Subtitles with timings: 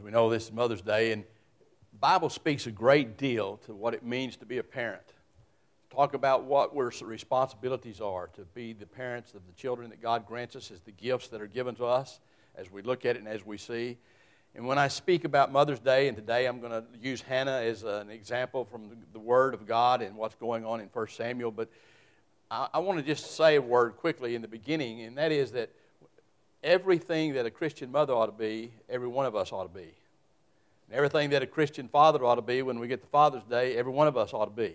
[0.00, 1.24] As we know, this is Mother's Day, and
[1.92, 5.02] the Bible speaks a great deal to what it means to be a parent.
[5.90, 10.24] Talk about what our responsibilities are to be the parents of the children that God
[10.26, 12.18] grants us as the gifts that are given to us
[12.54, 13.98] as we look at it and as we see.
[14.54, 17.82] And when I speak about Mother's Day, and today I'm going to use Hannah as
[17.82, 21.68] an example from the Word of God and what's going on in 1 Samuel, but
[22.50, 25.52] I, I want to just say a word quickly in the beginning, and that is
[25.52, 25.70] that
[26.62, 29.92] everything that a Christian mother ought to be, every one of us ought to be.
[30.88, 33.76] And everything that a Christian father ought to be when we get to Father's Day,
[33.76, 34.74] every one of us ought to be.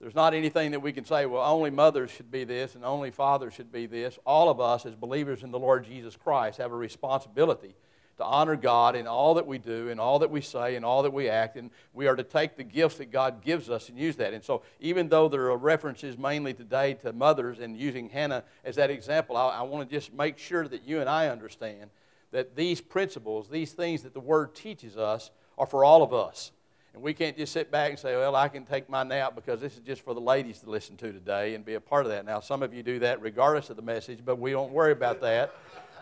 [0.00, 3.10] There's not anything that we can say, well, only mothers should be this and only
[3.10, 4.18] fathers should be this.
[4.26, 7.74] All of us, as believers in the Lord Jesus Christ, have a responsibility
[8.16, 11.02] to honor God in all that we do, in all that we say, in all
[11.02, 11.56] that we act.
[11.56, 14.32] And we are to take the gifts that God gives us and use that.
[14.32, 18.76] And so, even though there are references mainly today to mothers and using Hannah as
[18.76, 21.90] that example, I, I want to just make sure that you and I understand
[22.32, 26.52] that these principles, these things that the Word teaches us, are for all of us.
[26.94, 29.60] And we can't just sit back and say, well, I can take my nap because
[29.60, 32.12] this is just for the ladies to listen to today and be a part of
[32.12, 32.24] that.
[32.24, 35.20] Now, some of you do that regardless of the message, but we don't worry about
[35.20, 35.54] that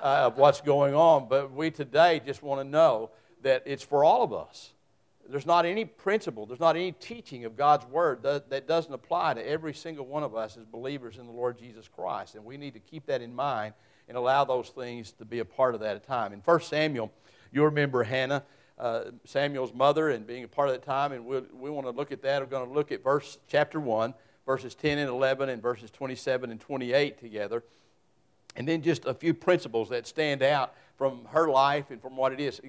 [0.04, 1.26] uh, of what's going on.
[1.28, 3.10] But we today just want to know
[3.42, 4.72] that it's for all of us.
[5.26, 9.32] There's not any principle, there's not any teaching of God's Word that, that doesn't apply
[9.34, 12.34] to every single one of us as believers in the Lord Jesus Christ.
[12.34, 13.72] And we need to keep that in mind
[14.06, 16.34] and allow those things to be a part of that at time.
[16.34, 17.10] In 1 Samuel,
[17.52, 18.42] you remember Hannah,
[18.78, 21.12] uh, Samuel's mother, and being a part of that time.
[21.12, 22.42] And we'll, we want to look at that.
[22.42, 24.12] We're going to look at verse chapter 1,
[24.44, 27.64] verses 10 and 11, and verses 27 and 28 together.
[28.56, 32.32] And then just a few principles that stand out from her life and from what
[32.32, 32.60] it is.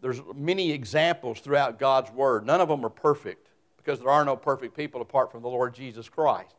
[0.00, 2.46] There's many examples throughout God's Word.
[2.46, 5.74] None of them are perfect because there are no perfect people apart from the Lord
[5.74, 6.54] Jesus Christ.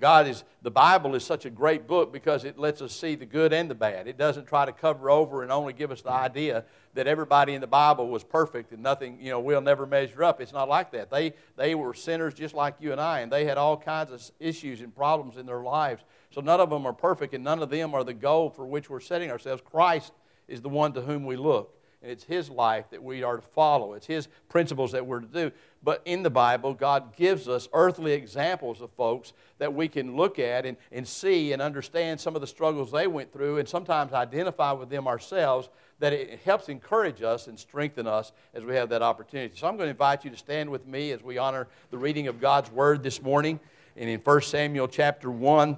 [0.00, 3.26] God is, the Bible is such a great book because it lets us see the
[3.26, 4.08] good and the bad.
[4.08, 7.60] It doesn't try to cover over and only give us the idea that everybody in
[7.60, 10.40] the Bible was perfect and nothing, you know, we'll never measure up.
[10.40, 11.10] It's not like that.
[11.10, 14.30] They, they were sinners just like you and I, and they had all kinds of
[14.40, 16.02] issues and problems in their lives.
[16.32, 18.88] So none of them are perfect, and none of them are the goal for which
[18.88, 19.62] we're setting ourselves.
[19.64, 20.12] Christ
[20.48, 21.78] is the one to whom we look.
[22.02, 23.92] And it's His life that we are to follow.
[23.92, 25.52] It's His principles that we're to do.
[25.84, 30.40] But in the Bible, God gives us earthly examples of folks that we can look
[30.40, 34.12] at and, and see and understand some of the struggles they went through and sometimes
[34.12, 35.68] identify with them ourselves
[36.00, 39.54] that it helps encourage us and strengthen us as we have that opportunity.
[39.56, 42.26] So I'm going to invite you to stand with me as we honor the reading
[42.26, 43.60] of God's Word this morning.
[43.96, 45.76] And in 1 Samuel chapter 1,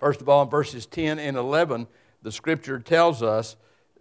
[0.00, 1.86] first of all, in verses 10 and 11,
[2.22, 3.56] the scripture tells us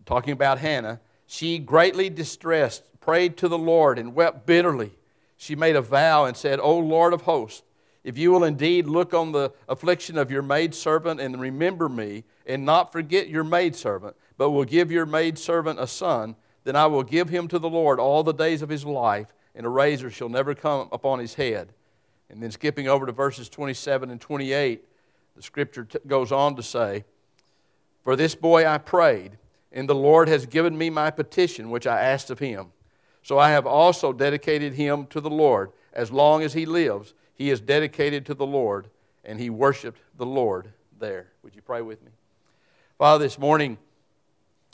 [0.05, 4.91] talking about Hannah, she greatly distressed, prayed to the Lord, and wept bitterly.
[5.37, 7.61] She made a vow and said, O Lord of hosts,
[8.03, 12.65] if you will indeed look on the affliction of your maidservant and remember me, and
[12.65, 17.29] not forget your maidservant, but will give your maidservant a son, then I will give
[17.29, 20.55] him to the Lord all the days of his life, and a razor shall never
[20.55, 21.73] come upon his head.
[22.29, 24.83] And then skipping over to verses 27 and 28,
[25.39, 27.05] the scripture t- goes on to say,
[28.03, 29.37] For this boy I prayed
[29.71, 32.73] and the Lord has given me my petition, which I asked of him.
[33.23, 35.71] So I have also dedicated him to the Lord.
[35.93, 38.89] As long as he lives, he is dedicated to the Lord,
[39.23, 41.27] and he worshiped the Lord there.
[41.43, 42.11] Would you pray with me?
[42.97, 43.77] Father, this morning,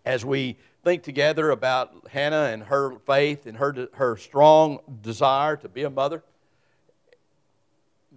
[0.03, 5.69] as we think together about Hannah and her faith and her, her strong desire to
[5.69, 6.34] be a mother, the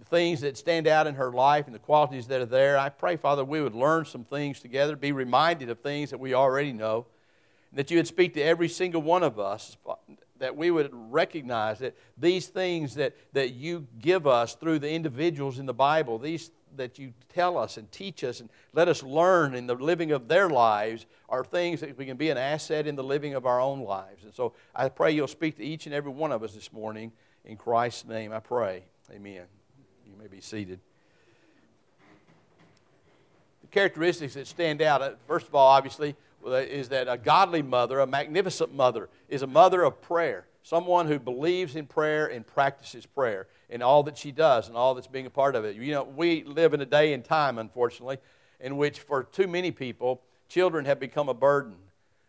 [0.09, 2.77] things that stand out in her life and the qualities that are there.
[2.77, 6.33] I pray, Father, we would learn some things together, be reminded of things that we
[6.33, 7.05] already know,
[7.73, 9.77] that you would speak to every single one of us,
[10.39, 15.59] that we would recognize that these things that, that you give us through the individuals
[15.59, 19.55] in the Bible, these that you tell us and teach us and let us learn
[19.55, 22.95] in the living of their lives are things that we can be an asset in
[22.95, 24.23] the living of our own lives.
[24.23, 27.11] And so I pray you'll speak to each and every one of us this morning.
[27.43, 28.83] In Christ's name I pray.
[29.11, 29.58] Amen
[30.17, 30.79] may be seated.
[33.61, 36.15] The characteristics that stand out, uh, first of all, obviously,
[36.45, 41.19] is that a godly mother, a magnificent mother, is a mother of prayer, someone who
[41.19, 45.25] believes in prayer and practices prayer in all that she does and all that's being
[45.25, 45.75] a part of it.
[45.75, 48.17] You know, we live in a day and time, unfortunately,
[48.59, 51.75] in which for too many people, children have become a burden.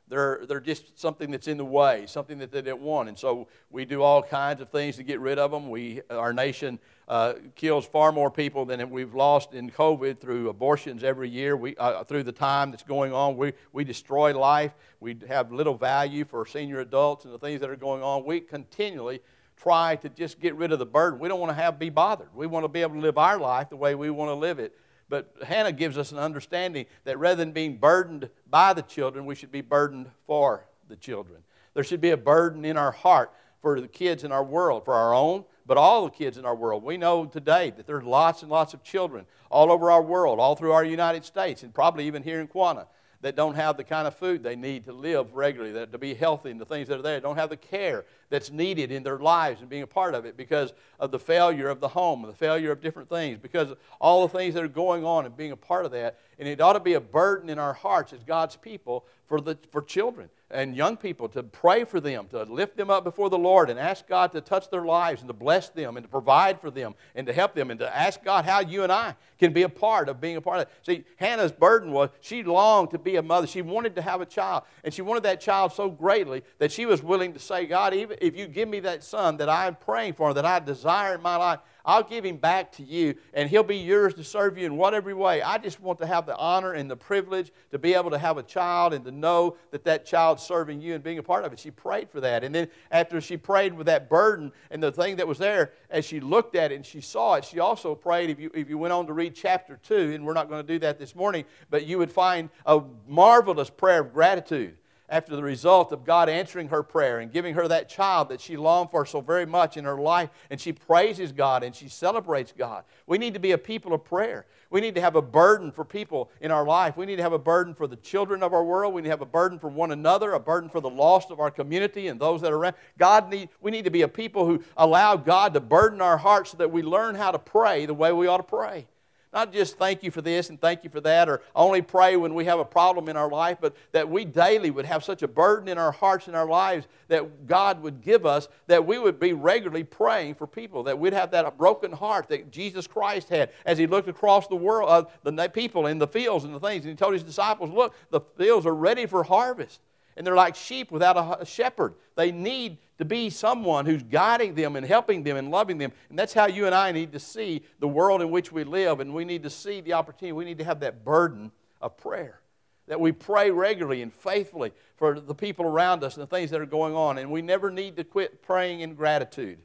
[0.09, 3.09] They're, they're just something that's in the way, something that they don't want.
[3.09, 5.71] And so we do all kinds of things to get rid of them.
[5.71, 6.81] We, our nation
[7.11, 11.57] uh, kills far more people than we've lost in COVID through abortions every year.
[11.57, 14.73] We, uh, through the time that's going on, we, we destroy life.
[15.01, 18.25] We have little value for senior adults and the things that are going on.
[18.25, 19.23] We continually
[19.57, 21.19] try to just get rid of the burden.
[21.19, 22.29] We don't want to have be bothered.
[22.33, 24.61] We want to be able to live our life the way we want to live
[24.61, 24.79] it.
[25.09, 29.35] But Hannah gives us an understanding that rather than being burdened by the children, we
[29.35, 31.43] should be burdened for the children.
[31.75, 34.95] There should be a burden in our heart for the kids in our world, for
[34.95, 36.83] our own, but all the kids in our world.
[36.83, 40.57] We know today that there's lots and lots of children all over our world, all
[40.57, 42.87] through our United States, and probably even here in Quanah
[43.23, 46.15] that don't have the kind of food they need to live regularly, that to be
[46.15, 49.19] healthy and the things that are there, don't have the care that's needed in their
[49.19, 52.32] lives and being a part of it because of the failure of the home, the
[52.32, 55.53] failure of different things, because of all the things that are going on and being
[55.53, 56.19] a part of that.
[56.38, 59.59] And it ought to be a burden in our hearts as God's people for, the,
[59.71, 63.38] for children and young people to pray for them, to lift them up before the
[63.38, 66.61] Lord and ask God to touch their lives and to bless them and to provide
[66.61, 69.53] for them and to help them and to ask God how you and I can
[69.53, 70.73] be a part of being a part of it.
[70.83, 73.47] See, Hannah's burden was she longed to be a mother.
[73.47, 76.85] She wanted to have a child, and she wanted that child so greatly that she
[76.85, 80.12] was willing to say, God, even if you give me that son that I'm praying
[80.12, 83.62] for, that I desire in my life, I'll give him back to you, and he'll
[83.62, 85.43] be yours to serve you in whatever way.
[85.43, 88.37] I just want to have the honor and the privilege to be able to have
[88.37, 91.52] a child and to know that that child's serving you and being a part of
[91.52, 91.58] it.
[91.58, 92.44] She prayed for that.
[92.44, 96.05] And then after she prayed with that burden and the thing that was there, as
[96.05, 98.31] she looked at it and she saw it, she also prayed.
[98.31, 100.73] If you, if you went on to read chapter 2, and we're not going to
[100.73, 104.76] do that this morning, but you would find a marvelous prayer of gratitude
[105.11, 108.57] after the result of God answering her prayer and giving her that child that she
[108.57, 110.31] longed for so very much in her life.
[110.49, 112.85] And she praises God and she celebrates God.
[113.07, 114.47] We need to be a people of prayer.
[114.71, 116.97] We need to have a burden for people in our life.
[116.97, 118.95] We need to have a burden for the children of our world.
[118.95, 121.41] We need to have a burden for one another, a burden for the lost of
[121.41, 122.77] our community and those that are around.
[122.97, 126.53] God need, we need to be a people who allow God to burden our hearts
[126.53, 128.87] so that we learn how to pray the way we ought to pray.
[129.32, 132.35] Not just thank you for this and thank you for that, or only pray when
[132.35, 135.29] we have a problem in our life, but that we daily would have such a
[135.29, 139.21] burden in our hearts and our lives that God would give us that we would
[139.21, 143.50] be regularly praying for people, that we'd have that broken heart that Jesus Christ had
[143.65, 146.85] as He looked across the world, uh, the people in the fields and the things,
[146.85, 149.81] and He told His disciples, Look, the fields are ready for harvest
[150.17, 151.95] and they're like sheep without a shepherd.
[152.17, 155.93] They need to be someone who's guiding them and helping them and loving them.
[156.09, 159.01] And that's how you and I need to see the world in which we live,
[159.01, 160.33] and we need to see the opportunity.
[160.33, 162.41] We need to have that burden of prayer.
[162.89, 166.61] That we pray regularly and faithfully for the people around us and the things that
[166.61, 167.19] are going on.
[167.19, 169.59] And we never need to quit praying in gratitude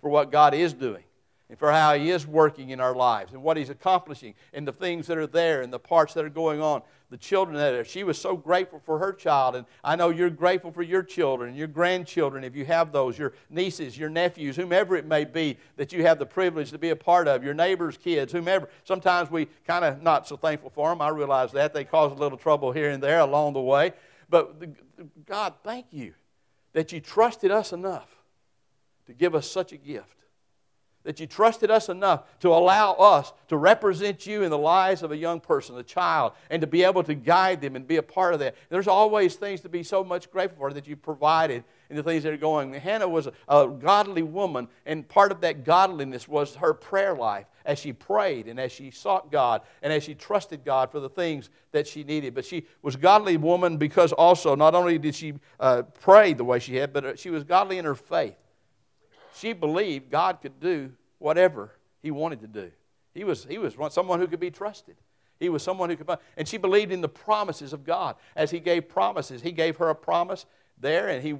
[0.00, 1.04] for what God is doing
[1.52, 4.72] and for how He is working in our lives and what He's accomplishing and the
[4.72, 6.80] things that are there and the parts that are going on.
[7.10, 10.30] The children that are, she was so grateful for her child, and I know you're
[10.30, 14.96] grateful for your children, your grandchildren, if you have those, your nieces, your nephews, whomever
[14.96, 17.98] it may be that you have the privilege to be a part of, your neighbors'
[17.98, 18.70] kids, whomever.
[18.84, 21.02] Sometimes we kind of not so thankful for them.
[21.02, 21.74] I realize that.
[21.74, 23.92] They cause a little trouble here and there along the way.
[24.30, 26.14] But God, thank you
[26.72, 28.08] that you trusted us enough
[29.04, 30.21] to give us such a gift
[31.04, 35.10] that you trusted us enough to allow us to represent you in the lives of
[35.10, 38.02] a young person, a child, and to be able to guide them and be a
[38.02, 38.54] part of that.
[38.68, 42.22] There's always things to be so much grateful for that you provided in the things
[42.22, 42.72] that are going.
[42.74, 47.46] Hannah was a, a godly woman, and part of that godliness was her prayer life
[47.64, 51.08] as she prayed and as she sought God and as she trusted God for the
[51.08, 52.34] things that she needed.
[52.34, 56.58] But she was godly woman because also not only did she uh, pray the way
[56.58, 58.34] she had, but she was godly in her faith
[59.34, 62.70] she believed God could do whatever he wanted to do.
[63.14, 64.96] He was, he was someone who could be trusted.
[65.38, 68.16] He was someone who could, and she believed in the promises of God.
[68.36, 70.46] As he gave promises, he gave her a promise
[70.78, 71.30] there, and, he,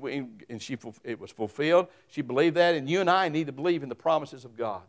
[0.48, 1.86] and she, it was fulfilled.
[2.08, 4.82] She believed that, and you and I need to believe in the promises of God.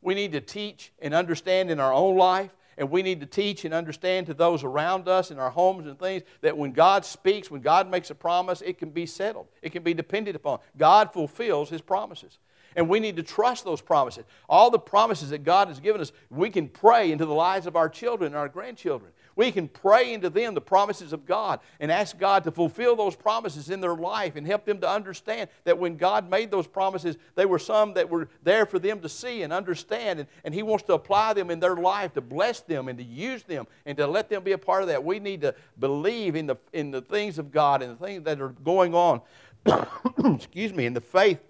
[0.00, 3.64] We need to teach and understand in our own life and we need to teach
[3.64, 7.50] and understand to those around us in our homes and things that when God speaks,
[7.50, 9.48] when God makes a promise, it can be settled.
[9.60, 10.60] It can be depended upon.
[10.78, 12.38] God fulfills His promises.
[12.78, 14.24] And we need to trust those promises.
[14.48, 17.74] All the promises that God has given us, we can pray into the lives of
[17.74, 19.10] our children and our grandchildren.
[19.34, 23.16] We can pray into them the promises of God and ask God to fulfill those
[23.16, 27.16] promises in their life and help them to understand that when God made those promises,
[27.34, 30.20] they were some that were there for them to see and understand.
[30.20, 33.04] And, and He wants to apply them in their life to bless them and to
[33.04, 35.02] use them and to let them be a part of that.
[35.02, 38.40] We need to believe in the, in the things of God and the things that
[38.40, 39.20] are going on.
[40.36, 41.40] excuse me, in the faith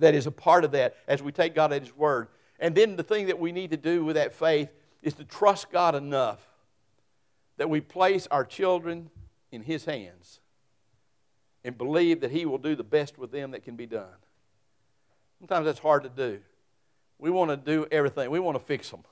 [0.00, 2.28] that is a part of that as we take God at His word.
[2.58, 4.68] And then the thing that we need to do with that faith
[5.02, 6.40] is to trust God enough
[7.56, 9.10] that we place our children
[9.52, 10.40] in His hands
[11.64, 14.08] and believe that He will do the best with them that can be done.
[15.38, 16.40] Sometimes that's hard to do.
[17.18, 19.04] We want to do everything, we want to fix them,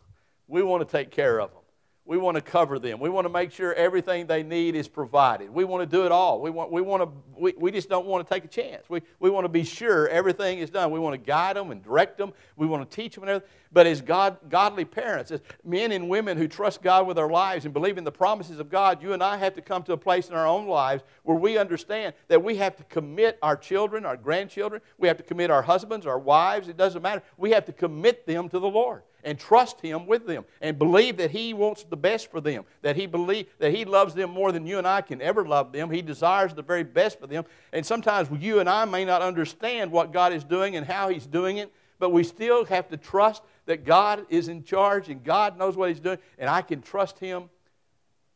[0.46, 1.62] we want to take care of them.
[2.08, 3.00] We want to cover them.
[3.00, 5.50] We want to make sure everything they need is provided.
[5.50, 6.40] We want to do it all.
[6.40, 8.88] We, want, we, want to, we, we just don't want to take a chance.
[8.88, 10.90] We, we want to be sure everything is done.
[10.90, 12.32] We want to guide them and direct them.
[12.56, 13.50] We want to teach them and everything.
[13.72, 17.66] But as God, godly parents, as men and women who trust God with our lives
[17.66, 19.98] and believe in the promises of God, you and I have to come to a
[19.98, 24.06] place in our own lives where we understand that we have to commit our children,
[24.06, 27.22] our grandchildren, we have to commit our husbands, our wives, it doesn't matter.
[27.36, 31.16] We have to commit them to the Lord and trust him with them and believe
[31.16, 34.52] that he wants the best for them that he believe that he loves them more
[34.52, 35.90] than you and i can ever love them.
[35.90, 37.44] He desires the very best for them.
[37.72, 41.26] And sometimes you and i may not understand what god is doing and how he's
[41.26, 45.58] doing it but we still have to trust that god is in charge and god
[45.58, 47.50] knows what he's doing and i can trust him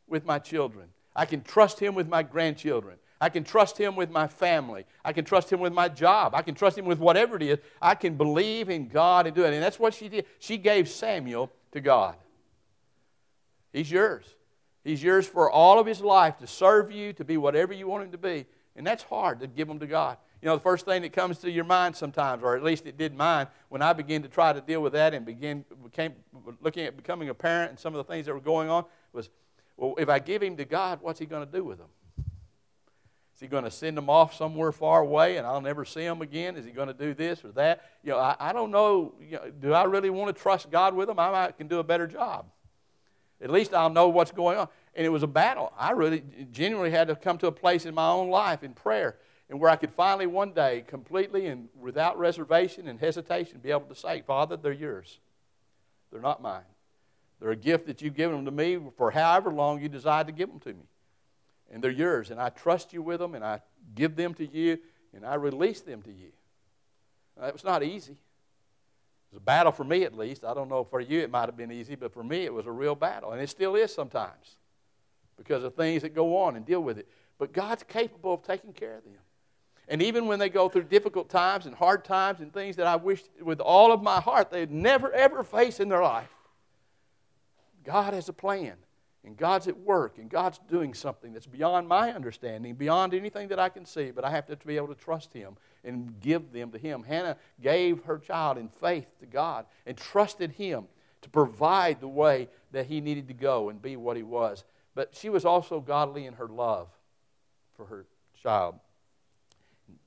[0.07, 0.89] with my children.
[1.15, 4.85] I can trust him with my grandchildren I can trust Him with my family.
[5.05, 6.35] I can trust Him with my job.
[6.35, 7.57] I can trust Him with whatever it is.
[7.81, 9.53] I can believe in God and do it.
[9.53, 10.25] And that's what she did.
[10.39, 12.15] She gave Samuel to God.
[13.71, 14.25] He's yours.
[14.83, 18.03] He's yours for all of his life to serve you, to be whatever you want
[18.03, 18.45] him to be.
[18.75, 20.17] And that's hard to give him to God.
[20.41, 22.97] You know, the first thing that comes to your mind sometimes, or at least it
[22.97, 26.11] did mine, when I began to try to deal with that and begin became
[26.59, 29.29] looking at becoming a parent and some of the things that were going on, was,
[29.77, 31.87] well, if I give him to God, what's he going to do with them?
[33.43, 36.55] He going to send them off somewhere far away and I'll never see them again?
[36.55, 37.83] Is he going to do this or that?
[38.01, 39.51] You know, I, I don't know, you know.
[39.59, 41.19] Do I really want to trust God with them?
[41.19, 42.45] I might can do a better job.
[43.41, 44.69] At least I'll know what's going on.
[44.95, 45.73] And it was a battle.
[45.77, 46.23] I really
[46.53, 49.17] genuinely had to come to a place in my own life in prayer
[49.49, 53.81] and where I could finally one day, completely and without reservation and hesitation, be able
[53.81, 55.19] to say, Father, they're yours.
[56.11, 56.61] They're not mine.
[57.41, 60.33] They're a gift that you've given them to me for however long you decide to
[60.33, 60.85] give them to me
[61.71, 62.29] and they're yours.
[62.29, 63.61] And I trust you with them, and I
[63.95, 64.77] give them to you,
[65.13, 66.31] and I release them to you.
[67.39, 68.13] Now, it was not easy.
[68.13, 68.17] It
[69.31, 70.43] was a battle for me, at least.
[70.43, 72.65] I don't know for you it might have been easy, but for me it was
[72.65, 74.57] a real battle, and it still is sometimes
[75.37, 77.07] because of things that go on and deal with it.
[77.39, 79.13] But God's capable of taking care of them.
[79.87, 82.95] And even when they go through difficult times and hard times and things that I
[82.95, 86.29] wish with all of my heart they'd never ever face in their life,
[87.83, 88.75] God has a plan.
[89.25, 93.59] And God's at work, and God's doing something that's beyond my understanding, beyond anything that
[93.59, 96.71] I can see, but I have to be able to trust Him and give them
[96.71, 97.03] to Him.
[97.03, 100.87] Hannah gave her child in faith to God and trusted Him
[101.23, 104.63] to provide the way that he needed to go and be what he was.
[104.93, 106.89] But she was also godly in her love
[107.75, 108.05] for her
[108.41, 108.75] child,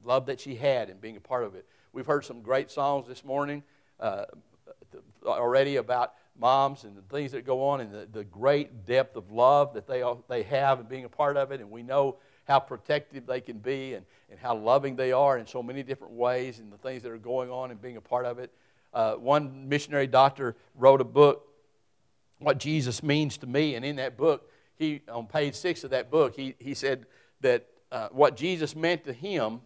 [0.05, 1.67] love that she had in being a part of it.
[1.93, 3.63] We've heard some great songs this morning
[3.99, 4.27] uh,
[5.25, 9.31] already about moms and the things that go on and the, the great depth of
[9.31, 11.61] love that they, they have and being a part of it.
[11.61, 15.47] And we know how protective they can be and, and how loving they are in
[15.47, 18.25] so many different ways and the things that are going on and being a part
[18.25, 18.53] of it.
[18.95, 21.47] Uh, one missionary doctor wrote a book,
[22.39, 23.75] What Jesus Means to Me.
[23.75, 27.07] And in that book, he, on page six of that book, he, he said
[27.41, 29.61] that uh, what Jesus meant to him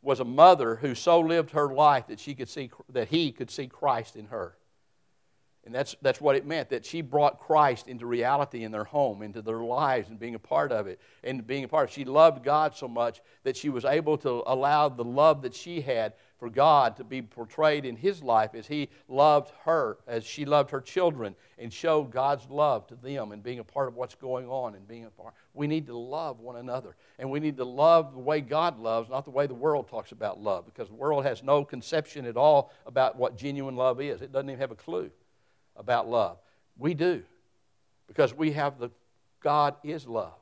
[0.00, 3.50] was a mother who so lived her life that, she could see, that he could
[3.50, 4.56] see Christ in her.
[5.64, 9.22] And that's, that's what it meant, that she brought Christ into reality in their home,
[9.22, 11.00] into their lives, and being a part of it.
[11.22, 11.88] And being a part.
[11.88, 15.80] She loved God so much that she was able to allow the love that she
[15.80, 20.44] had for God to be portrayed in his life as he loved her, as she
[20.44, 24.16] loved her children, and showed God's love to them and being a part of what's
[24.16, 25.34] going on and being a part.
[25.54, 26.96] We need to love one another.
[27.20, 30.10] And we need to love the way God loves, not the way the world talks
[30.10, 34.22] about love, because the world has no conception at all about what genuine love is.
[34.22, 35.12] It doesn't even have a clue
[35.76, 36.38] about love.
[36.78, 37.22] We do
[38.06, 38.90] because we have the
[39.40, 40.34] God is love.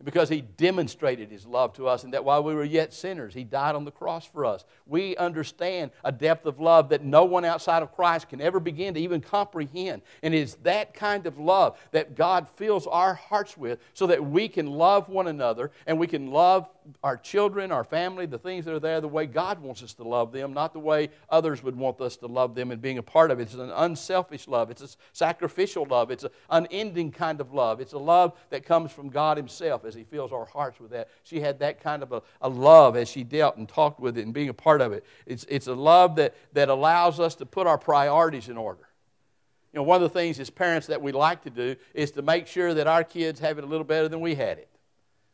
[0.00, 3.34] And because he demonstrated his love to us, and that while we were yet sinners,
[3.34, 4.64] he died on the cross for us.
[4.86, 8.94] We understand a depth of love that no one outside of Christ can ever begin
[8.94, 10.00] to even comprehend.
[10.22, 14.24] And it is that kind of love that God fills our hearts with so that
[14.24, 16.66] we can love one another and we can love
[17.02, 20.02] our children, our family, the things that are there, the way God wants us to
[20.02, 23.02] love them, not the way others would want us to love them and being a
[23.02, 23.44] part of it.
[23.44, 27.80] It's an unselfish love, it's a sacrificial love, it's an unending kind of love.
[27.80, 31.08] It's a love that comes from God Himself as He fills our hearts with that.
[31.24, 34.24] She had that kind of a, a love as she dealt and talked with it
[34.24, 35.04] and being a part of it.
[35.26, 38.88] It's, it's a love that, that allows us to put our priorities in order.
[39.72, 42.22] You know, one of the things as parents that we like to do is to
[42.22, 44.69] make sure that our kids have it a little better than we had it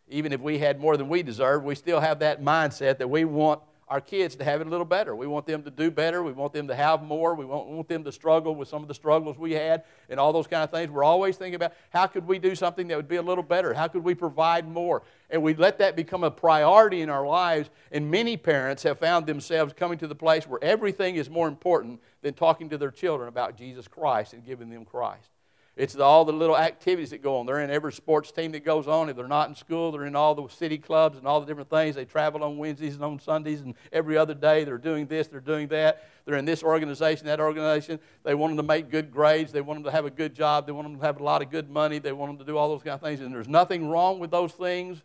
[0.09, 3.25] even if we had more than we deserve, we still have that mindset that we
[3.25, 5.15] want our kids to have it a little better.
[5.15, 6.25] We want them to do better.
[6.25, 7.37] We want them to have more.
[7.37, 10.33] We want, want them to struggle with some of the struggles we had and all
[10.33, 10.91] those kind of things.
[10.91, 13.73] We're always thinking about how could we do something that would be a little better?
[13.73, 15.05] How could we provide more?
[15.31, 17.71] And we let that become a priority in our lives.
[17.93, 22.01] And many parents have found themselves coming to the place where everything is more important
[22.23, 25.31] than talking to their children about Jesus Christ and giving them Christ.
[25.77, 27.45] It's the, all the little activities that go on.
[27.45, 29.11] They're in every sports team that goes on.
[29.11, 31.69] If they're not in school, they're in all the city clubs and all the different
[31.69, 31.95] things.
[31.95, 34.65] They travel on Wednesdays and on Sundays and every other day.
[34.65, 36.09] They're doing this, they're doing that.
[36.25, 38.01] They're in this organization, that organization.
[38.25, 39.53] They want them to make good grades.
[39.53, 40.65] They want them to have a good job.
[40.65, 41.99] They want them to have a lot of good money.
[41.99, 43.21] They want them to do all those kind of things.
[43.21, 45.03] And there's nothing wrong with those things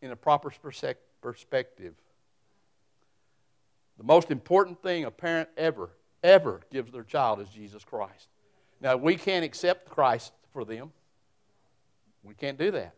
[0.00, 0.50] in a proper
[1.20, 1.94] perspective.
[3.98, 5.90] The most important thing a parent ever,
[6.24, 8.28] ever gives their child is Jesus Christ.
[8.82, 10.90] Now, we can't accept Christ for them.
[12.24, 12.94] We can't do that.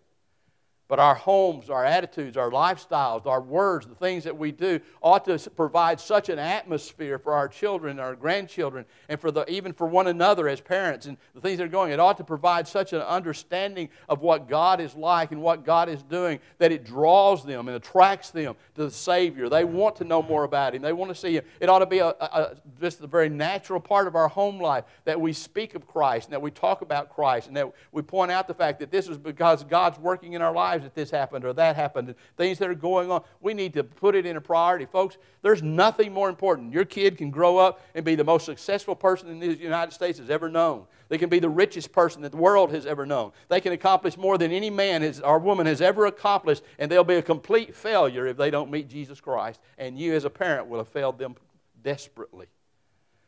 [0.87, 5.25] But our homes, our attitudes, our lifestyles, our words, the things that we do ought
[5.25, 9.87] to provide such an atmosphere for our children, our grandchildren, and for the, even for
[9.87, 11.91] one another as parents and the things that are going.
[11.91, 15.89] It ought to provide such an understanding of what God is like and what God
[15.89, 19.49] is doing that it draws them and attracts them to the Savior.
[19.49, 20.83] They want to know more about Him.
[20.83, 21.45] They want to see Him.
[21.61, 24.85] It ought to be a, a, just a very natural part of our home life
[25.07, 28.31] that we speak of Christ and that we talk about Christ and that we point
[28.31, 31.11] out the fact that this is because God's working in our lives lives that this
[31.11, 33.23] happened or that happened, and things that are going on.
[33.41, 34.87] We need to put it in a priority.
[34.87, 36.73] Folks, there's nothing more important.
[36.73, 40.19] Your kid can grow up and be the most successful person in the United States
[40.19, 40.85] has ever known.
[41.09, 43.33] They can be the richest person that the world has ever known.
[43.49, 47.05] They can accomplish more than any man has, or woman has ever accomplished, and they'll
[47.05, 49.61] be a complete failure if they don't meet Jesus Christ.
[49.79, 51.37] And you, as a parent, will have failed them
[51.83, 52.47] desperately.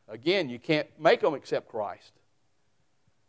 [0.08, 2.12] Again, you can't make them accept Christ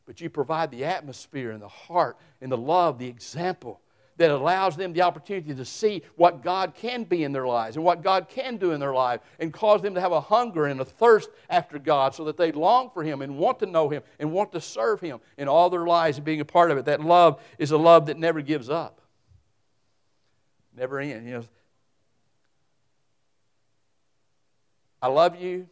[0.07, 3.81] but you provide the atmosphere and the heart and the love, the example
[4.17, 7.85] that allows them the opportunity to see what God can be in their lives and
[7.85, 10.81] what God can do in their life and cause them to have a hunger and
[10.81, 14.01] a thirst after God so that they long for Him and want to know Him
[14.19, 16.85] and want to serve Him in all their lives and being a part of it.
[16.85, 19.01] That love is a love that never gives up,
[20.75, 21.25] never ends.
[21.25, 21.43] You know,
[24.99, 25.67] I love you,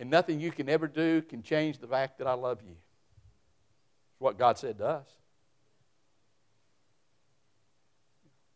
[0.00, 2.72] and nothing you can ever do can change the fact that I love you.
[2.72, 5.06] It's what God said to us.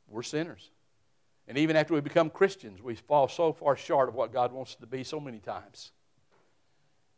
[0.08, 0.70] We're sinners.
[1.48, 4.72] And even after we become Christians, we fall so far short of what God wants
[4.72, 5.92] us to be so many times.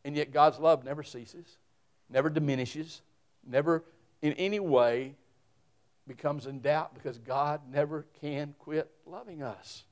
[0.04, 1.58] And yet, God's love never ceases,
[2.08, 3.02] never diminishes,
[3.46, 3.84] never
[4.22, 5.14] in any way
[6.06, 9.84] becomes in doubt because God never can quit loving us.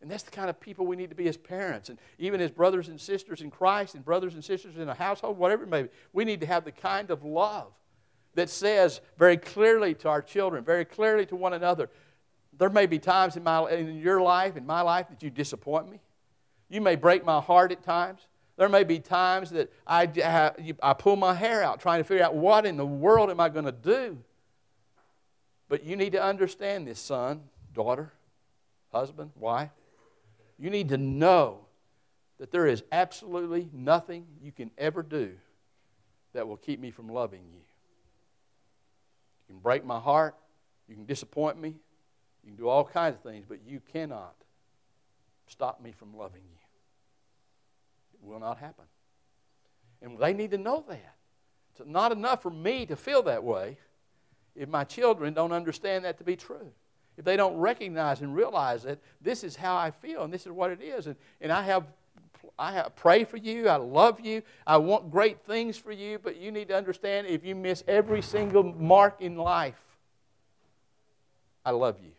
[0.00, 2.50] And that's the kind of people we need to be as parents and even as
[2.50, 5.84] brothers and sisters in Christ and brothers and sisters in a household, whatever it may
[5.84, 5.88] be.
[6.12, 7.72] We need to have the kind of love
[8.34, 11.90] that says very clearly to our children, very clearly to one another,
[12.58, 15.90] there may be times in, my, in your life, in my life, that you disappoint
[15.90, 16.00] me.
[16.68, 18.26] You may break my heart at times.
[18.56, 22.34] There may be times that I, I pull my hair out trying to figure out
[22.34, 24.18] what in the world am I going to do.
[25.68, 28.12] But you need to understand this, son, daughter,
[28.92, 29.70] husband, wife.
[30.58, 31.60] You need to know
[32.38, 35.32] that there is absolutely nothing you can ever do
[36.34, 37.60] that will keep me from loving you.
[39.52, 40.34] You can break my heart.
[40.88, 41.74] You can disappoint me.
[42.42, 44.34] You can do all kinds of things, but you cannot
[45.46, 46.58] stop me from loving you.
[48.14, 48.86] It will not happen.
[50.00, 51.16] And they need to know that.
[51.70, 53.76] It's not enough for me to feel that way
[54.56, 56.72] if my children don't understand that to be true.
[57.18, 60.52] If they don't recognize and realize that this is how I feel and this is
[60.52, 61.84] what it is, and, and I have
[62.58, 63.68] I pray for you.
[63.68, 64.42] I love you.
[64.66, 66.18] I want great things for you.
[66.18, 69.80] But you need to understand if you miss every single mark in life,
[71.64, 72.12] I love you.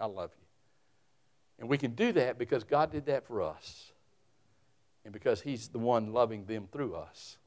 [0.00, 0.46] I love you.
[1.58, 3.92] And we can do that because God did that for us.
[5.04, 7.38] And because He's the one loving them through us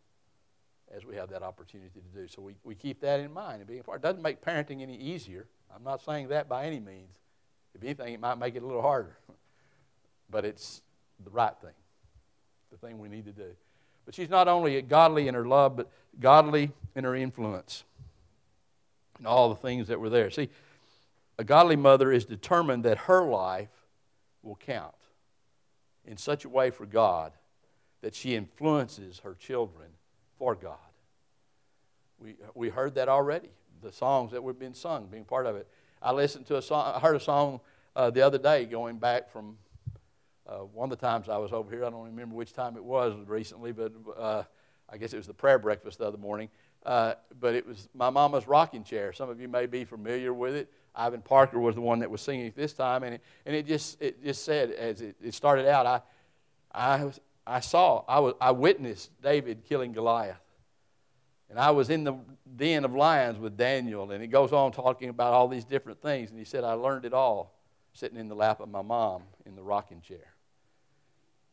[0.96, 2.28] as we have that opportunity to do.
[2.28, 3.60] So we, we keep that in mind.
[3.60, 4.02] And being part.
[4.02, 5.46] Doesn't make parenting any easier.
[5.74, 7.16] I'm not saying that by any means.
[7.76, 9.18] If anything, it might make it a little harder.
[10.30, 10.82] But it's
[11.24, 11.74] the right thing,
[12.72, 13.52] the thing we need to do.
[14.06, 17.84] But she's not only godly in her love, but godly in her influence
[19.18, 20.30] and all the things that were there.
[20.30, 20.50] See,
[21.38, 23.70] a godly mother is determined that her life
[24.42, 24.96] will count
[26.06, 27.34] in such a way for God
[28.02, 29.90] that she influences her children
[30.38, 30.78] for God.
[32.20, 33.50] We, we heard that already,
[33.82, 35.68] the songs that were being sung, being part of it.
[36.02, 37.60] I listened to a song, I heard a song
[37.96, 39.58] uh, the other day going back from
[40.50, 42.84] uh, one of the times I was over here, I don't remember which time it
[42.84, 44.44] was recently, but uh,
[44.90, 46.50] I guess it was the prayer breakfast the other morning.
[46.86, 49.14] Uh, but it was my mama's rocking chair.
[49.14, 50.72] Some of you may be familiar with it.
[50.96, 53.68] Ivan Parker was the one that was singing it this time, and it, and it
[53.68, 56.02] just it just said as it, it started out, I
[56.74, 57.12] I
[57.46, 60.42] I saw I was I witnessed David killing Goliath,
[61.50, 62.16] and I was in the
[62.56, 66.32] den of lions with Daniel, and it goes on talking about all these different things,
[66.32, 67.54] and he said I learned it all
[67.94, 70.34] sitting in the lap of my mom in the rocking chair.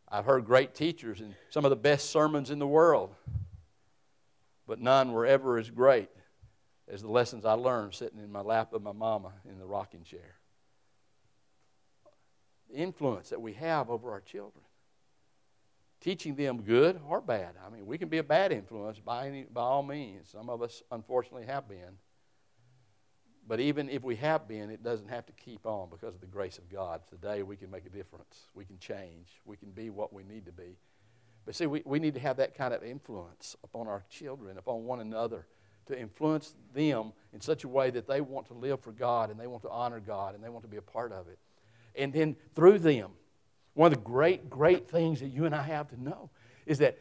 [0.09, 3.15] I've heard great teachers and some of the best sermons in the world,
[4.67, 6.11] but none were ever as great
[6.89, 10.05] as the lessons I learned sitting in my lap of my mama in the rocking
[10.05, 10.37] chair.
[12.71, 14.65] The influence that we have over our children.
[16.01, 17.55] Teaching them good or bad.
[17.65, 20.29] I mean, we can be a bad influence by, any, by all means.
[20.31, 21.99] Some of us, unfortunately, have been.
[23.49, 26.27] But even if we have been, it doesn't have to keep on because of the
[26.27, 27.01] grace of God.
[27.09, 28.49] Today, we can make a difference.
[28.55, 29.41] We can change.
[29.45, 30.77] We can be what we need to be.
[31.45, 34.85] But see, we, we need to have that kind of influence upon our children, upon
[34.85, 35.47] one another,
[35.87, 39.39] to influence them in such a way that they want to live for God and
[39.39, 41.39] they want to honor God and they want to be a part of it.
[41.95, 43.13] And then through them,
[43.75, 46.31] one of the great, great things that you and I have to know
[46.67, 46.99] is that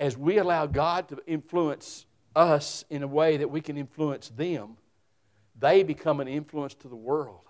[0.00, 4.76] as we allow God to influence us in a way that we can influence them,
[5.60, 7.40] they become an influence to the world.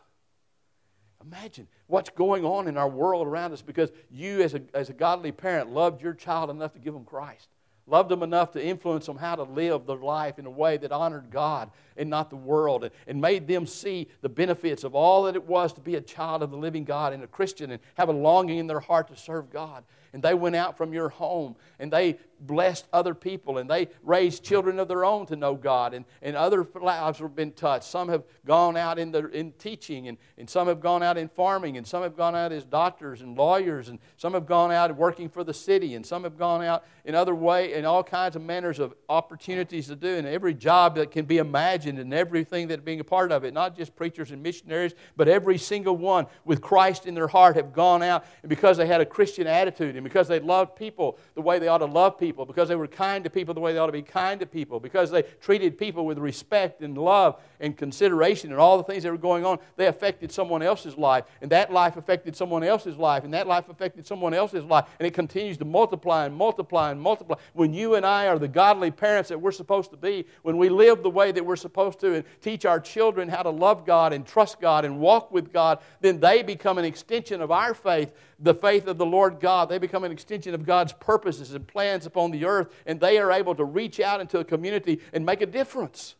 [1.24, 4.92] Imagine what's going on in our world around us because you, as a, as a
[4.94, 7.48] godly parent, loved your child enough to give them Christ.
[7.86, 10.92] Loved them enough to influence them how to live their life in a way that
[10.92, 11.70] honored God
[12.00, 15.44] and not the world, and, and made them see the benefits of all that it
[15.44, 18.12] was to be a child of the living God and a Christian and have a
[18.12, 21.92] longing in their heart to serve God and they went out from your home and
[21.92, 26.04] they blessed other people and they raised children of their own to know God and,
[26.22, 27.84] and other lives have been touched.
[27.84, 31.76] Some have gone out in, in teaching and, and some have gone out in farming
[31.76, 35.28] and some have gone out as doctors and lawyers and some have gone out working
[35.28, 38.42] for the city and some have gone out in other way in all kinds of
[38.42, 42.84] manners of opportunities to do and every job that can be imagined and everything that
[42.84, 46.60] being a part of it, not just preachers and missionaries, but every single one with
[46.60, 50.04] Christ in their heart have gone out and because they had a Christian attitude and
[50.04, 53.24] because they loved people the way they ought to love people, because they were kind
[53.24, 56.06] to people the way they ought to be kind to people, because they treated people
[56.06, 59.86] with respect and love and consideration and all the things that were going on, they
[59.86, 61.24] affected someone else's life.
[61.40, 63.24] And that life affected someone else's life.
[63.24, 64.86] And that life affected someone else's life.
[64.98, 67.36] And it continues to multiply and multiply and multiply.
[67.52, 70.68] When you and I are the godly parents that we're supposed to be, when we
[70.68, 74.12] live the way that we're supposed to and teach our children how to love God
[74.12, 78.12] and trust God and walk with God, then they become an extension of our faith,
[78.38, 79.68] the faith of the Lord God.
[79.68, 83.32] They become an extension of God's purposes and plans upon the earth, and they are
[83.32, 86.16] able to reach out into a community and make a difference.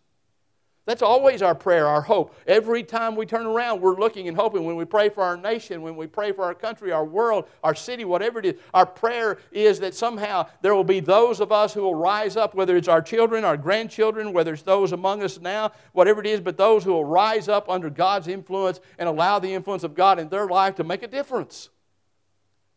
[0.91, 2.35] That's always our prayer, our hope.
[2.49, 4.65] Every time we turn around, we're looking and hoping.
[4.65, 7.77] When we pray for our nation, when we pray for our country, our world, our
[7.77, 11.73] city, whatever it is, our prayer is that somehow there will be those of us
[11.73, 15.41] who will rise up, whether it's our children, our grandchildren, whether it's those among us
[15.41, 19.39] now, whatever it is, but those who will rise up under God's influence and allow
[19.39, 21.69] the influence of God in their life to make a difference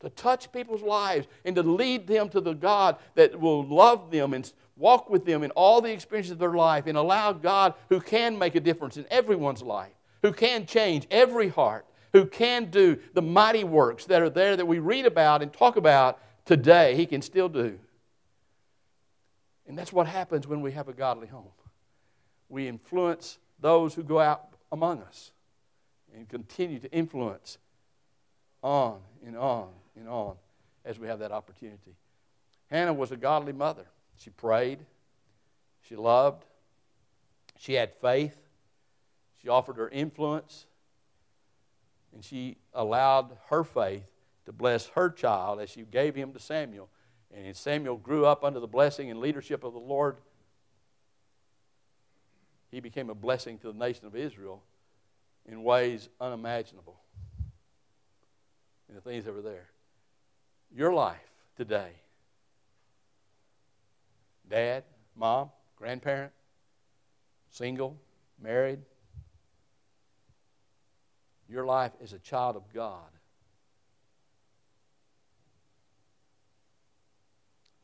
[0.02, 4.34] to touch people's lives and to lead them to the God that will love them
[4.34, 4.52] and
[4.84, 8.38] walk with them in all the experiences of their life and allow God who can
[8.38, 13.22] make a difference in everyone's life, who can change every heart, who can do the
[13.22, 17.22] mighty works that are there that we read about and talk about today, He can
[17.22, 17.80] still do.
[19.66, 21.48] And that's what happens when we have a godly home.
[22.50, 25.32] We influence those who go out among us
[26.14, 27.58] and continue to influence
[28.62, 30.36] on and on and on
[30.84, 31.96] as we have that opportunity.
[32.70, 33.86] Hannah was a godly mother.
[34.24, 34.80] She prayed,
[35.82, 36.46] she loved,
[37.58, 38.38] she had faith,
[39.42, 40.66] she offered her influence,
[42.14, 44.06] and she allowed her faith
[44.46, 46.88] to bless her child as she gave him to Samuel.
[47.36, 50.18] And Samuel grew up under the blessing and leadership of the Lord.
[52.72, 54.64] He became a blessing to the nation of Israel
[55.46, 56.96] in ways unimaginable.
[58.88, 59.70] And the things that were there
[60.74, 61.20] your life
[61.58, 61.92] today
[64.54, 64.84] dad,
[65.16, 66.32] mom, grandparent,
[67.50, 68.00] single,
[68.40, 68.78] married
[71.50, 73.10] your life as a child of God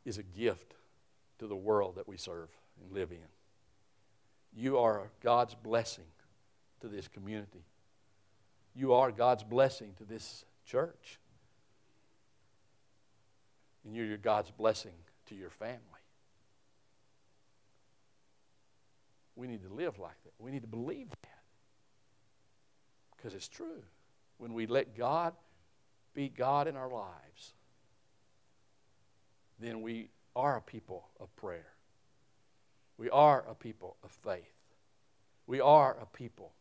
[0.05, 0.75] is a gift
[1.39, 3.17] to the world that we serve and live in.
[4.55, 6.05] You are God's blessing
[6.81, 7.65] to this community.
[8.75, 11.17] You are God's blessing to this church
[13.83, 14.93] and you're God's blessing
[15.29, 15.98] to your family.
[19.39, 20.33] We need to live like that.
[20.37, 21.39] We need to believe that.
[23.15, 23.83] Because it's true.
[24.37, 25.33] When we let God
[26.13, 27.53] be God in our lives,
[29.57, 31.71] then we are a people of prayer.
[32.97, 34.43] We are a people of faith.
[35.47, 36.51] We are a people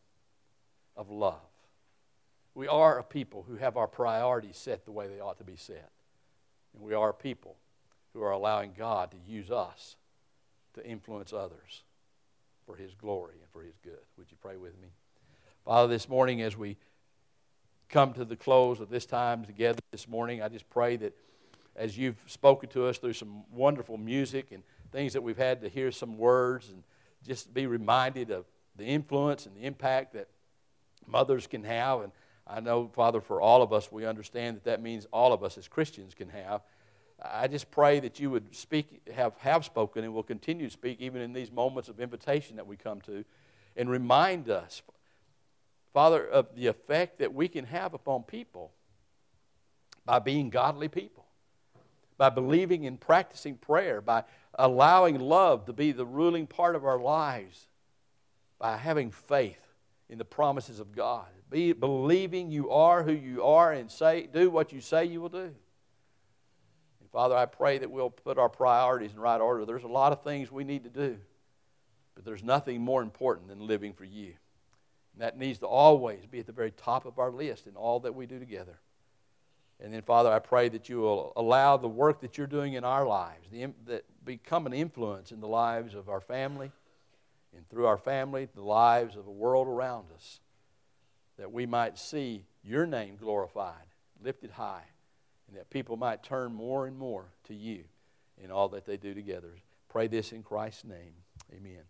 [0.95, 1.35] of love.
[2.55, 5.57] We are a people who have our priorities set the way they ought to be
[5.57, 5.91] set.
[6.73, 7.57] And we are a people
[8.13, 9.97] who are allowing God to use us
[10.75, 11.83] to influence others
[12.69, 13.97] for His glory and for His good.
[14.17, 14.89] Would you pray with me?
[15.65, 16.77] Father, this morning as we
[17.89, 21.17] come to the close of this time together this morning, I just pray that
[21.75, 25.69] as you've spoken to us through some wonderful music and things that we've had to
[25.69, 26.83] hear some words and
[27.25, 30.27] just be reminded of the influence and the impact that
[31.07, 32.01] mothers can have.
[32.01, 32.11] And
[32.45, 35.57] I know, Father, for all of us, we understand that that means all of us
[35.57, 36.61] as Christians can have.
[37.23, 41.01] I just pray that you would speak, have, have spoken, and will continue to speak
[41.01, 43.25] even in these moments of invitation that we come to,
[43.75, 44.81] and remind us,
[45.93, 48.71] Father, of the effect that we can have upon people
[50.05, 51.25] by being godly people,
[52.17, 54.23] by believing and practicing prayer, by
[54.55, 57.67] allowing love to be the ruling part of our lives,
[58.59, 59.61] by having faith
[60.09, 64.49] in the promises of God, be believing you are who you are and say do
[64.49, 65.53] what you say you will do.
[67.09, 69.65] And Father, I pray that we'll put our priorities in right order.
[69.65, 71.17] There's a lot of things we need to do,
[72.13, 74.33] but there's nothing more important than living for you.
[75.13, 77.99] And that needs to always be at the very top of our list in all
[78.01, 78.79] that we do together.
[79.81, 82.83] And then, Father, I pray that you will allow the work that you're doing in
[82.83, 86.71] our lives, the, that become an influence in the lives of our family,
[87.55, 90.41] and through our family, the lives of the world around us,
[91.37, 93.87] that we might see your name glorified,
[94.21, 94.83] lifted high,
[95.49, 97.83] and that people might turn more and more to you
[98.41, 99.55] in all that they do together.
[99.89, 101.13] Pray this in Christ's name.
[101.51, 101.81] Amen.